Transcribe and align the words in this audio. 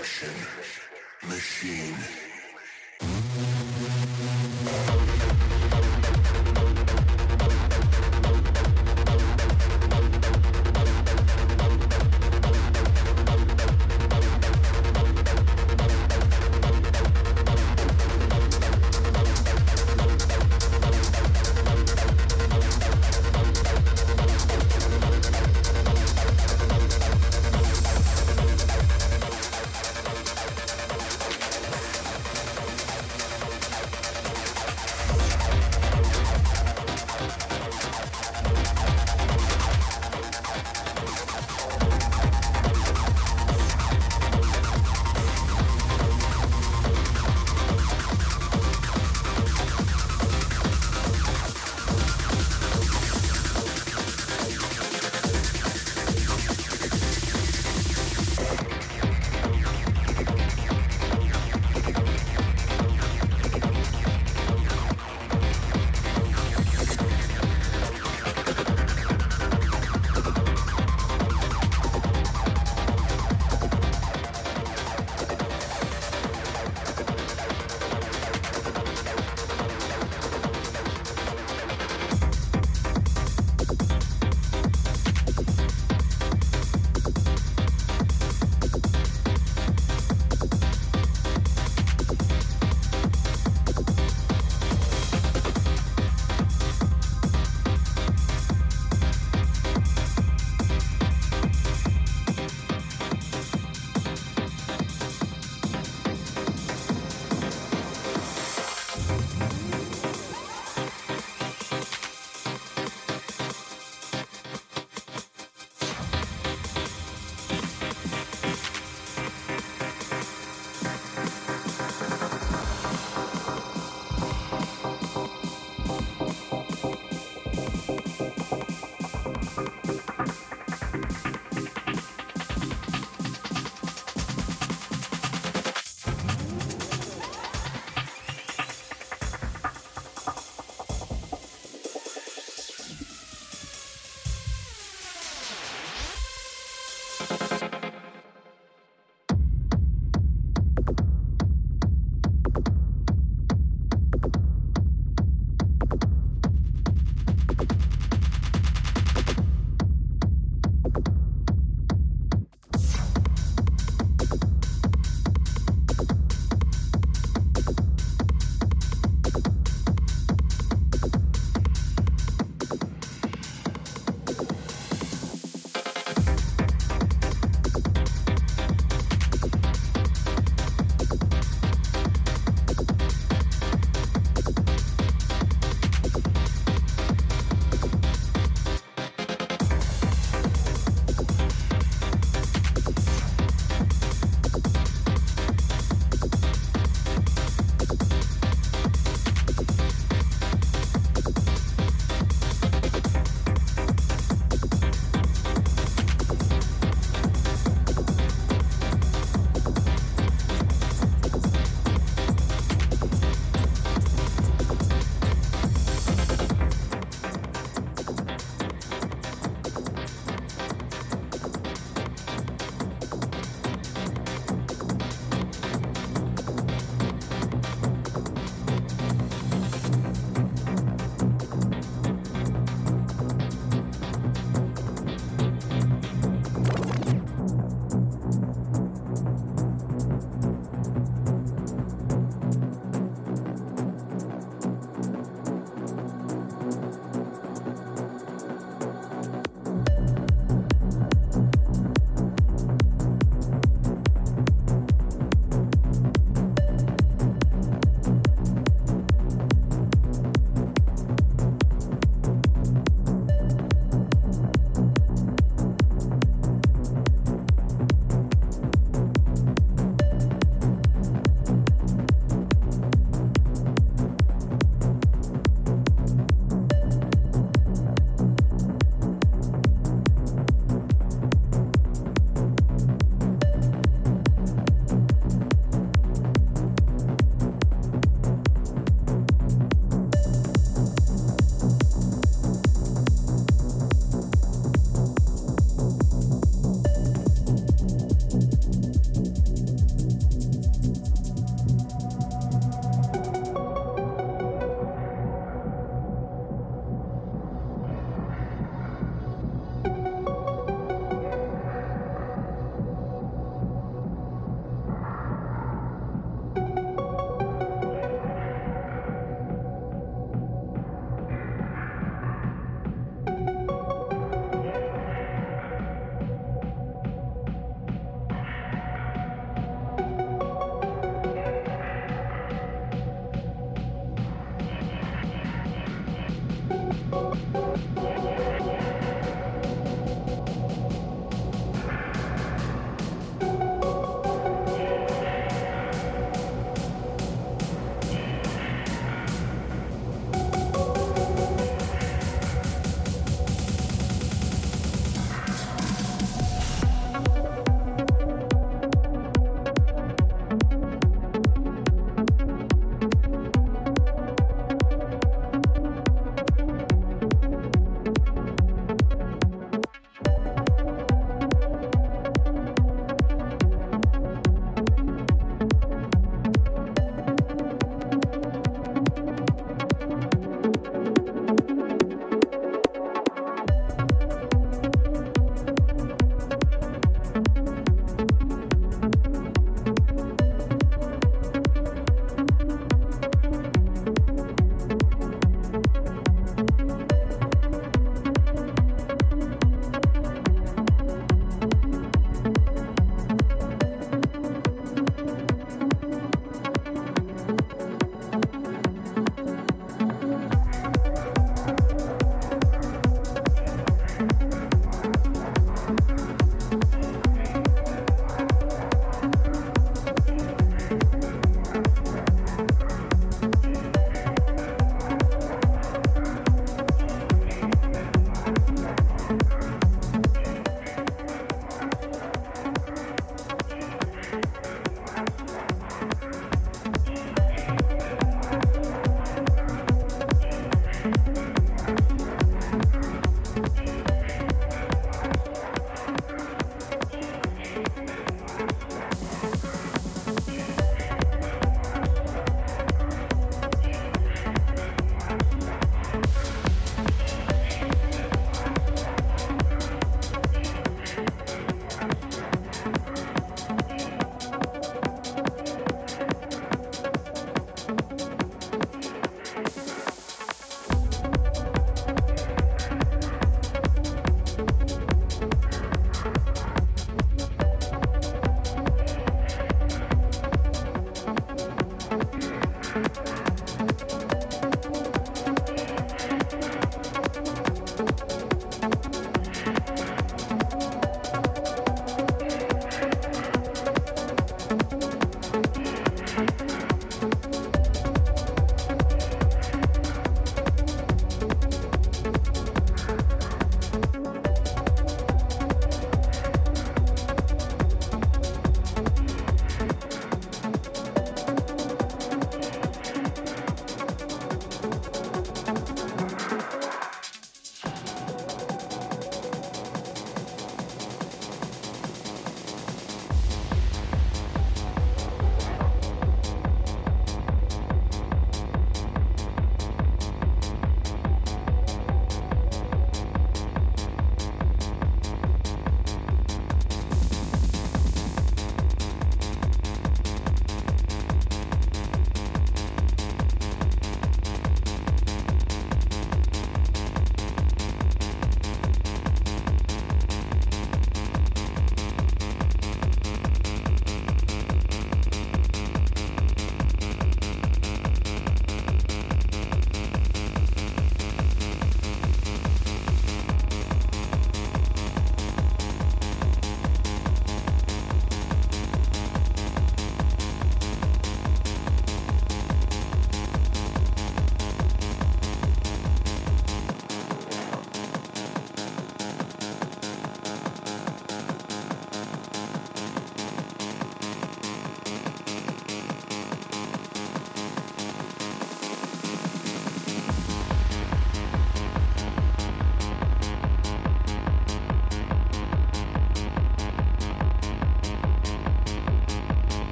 Machine. 0.00 2.29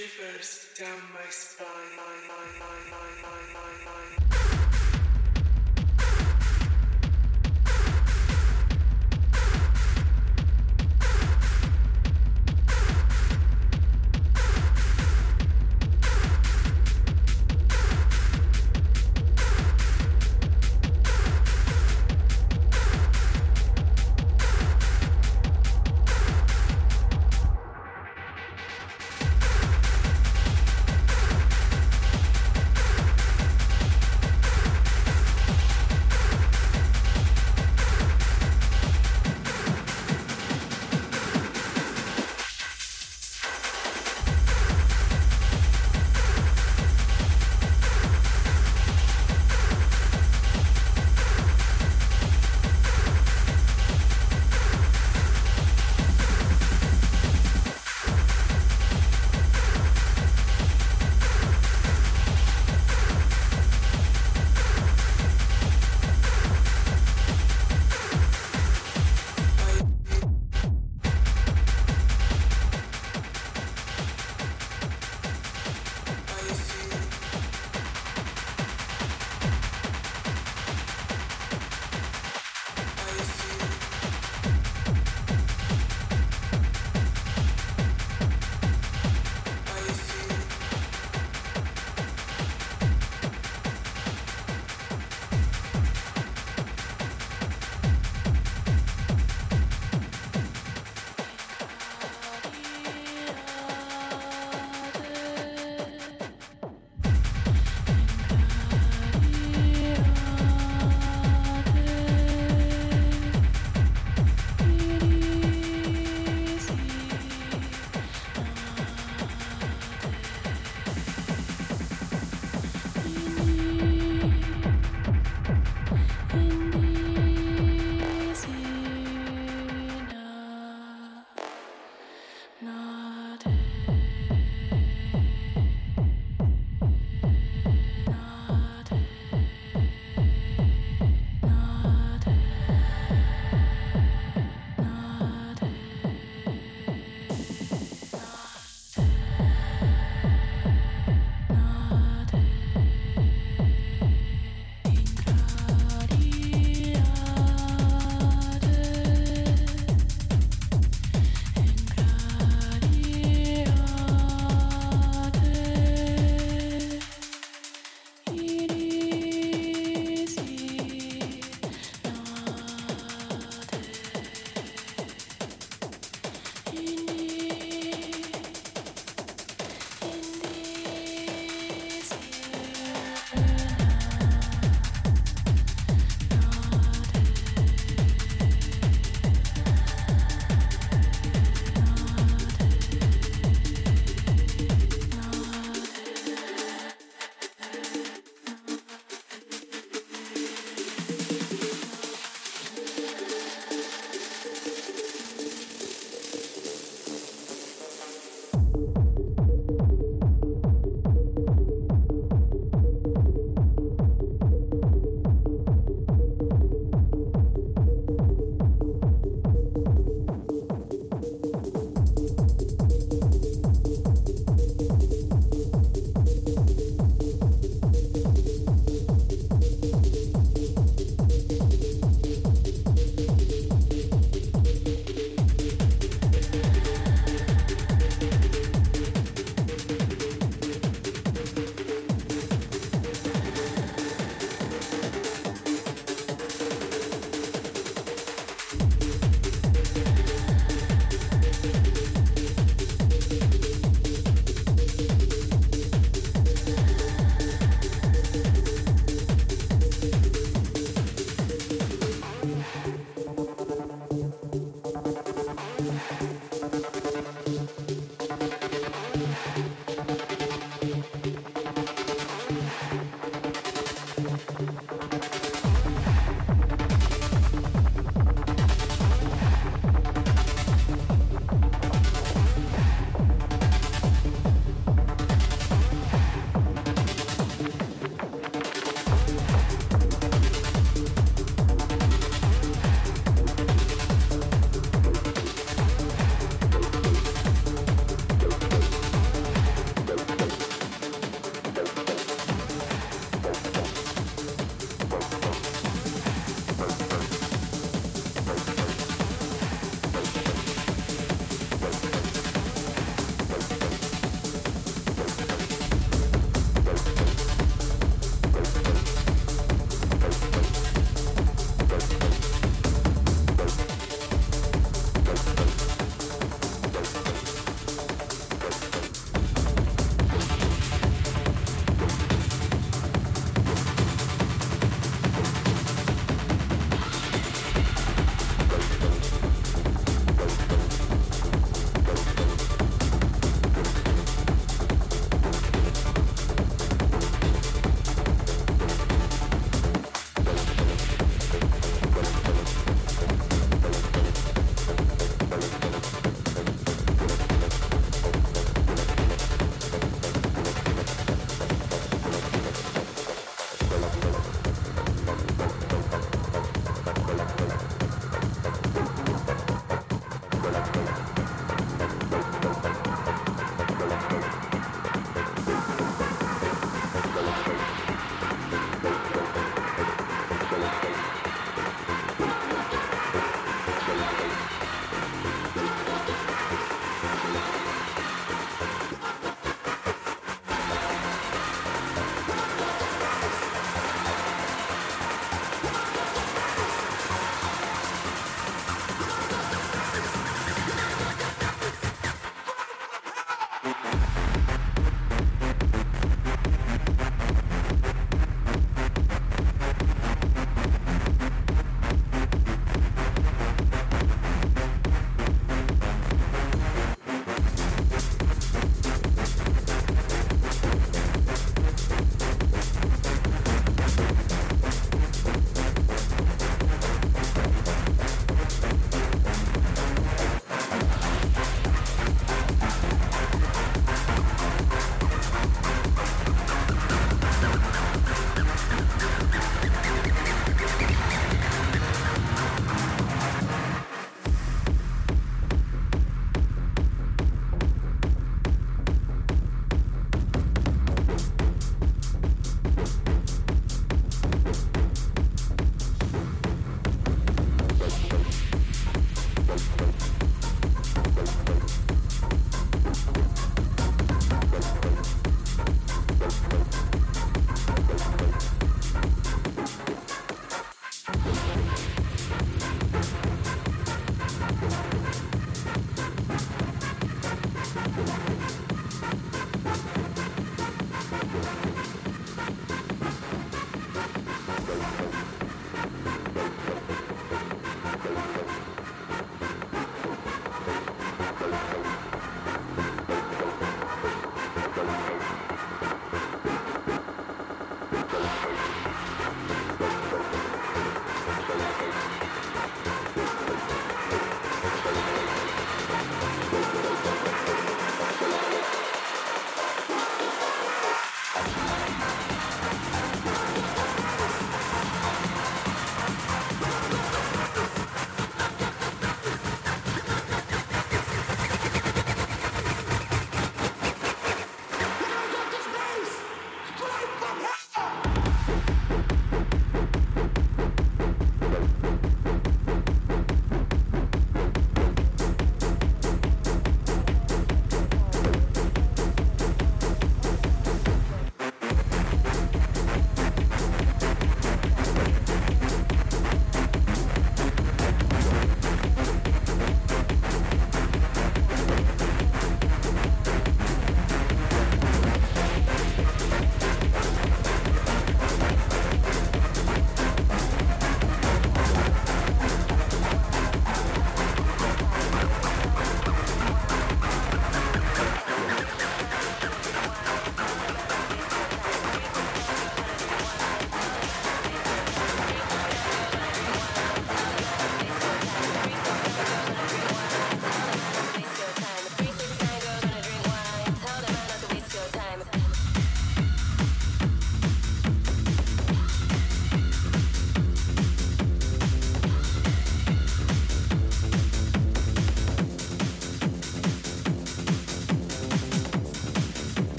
Shivers 0.00 0.66
down 0.78 0.96
my 1.12 1.19